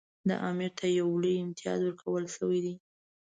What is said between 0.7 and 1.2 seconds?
ته یو